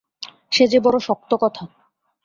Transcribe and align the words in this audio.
সে 0.51 0.63
যে 0.67 0.79
বড়ো 0.79 0.99
শক্ত 0.99 1.31
কথা। 1.41 1.63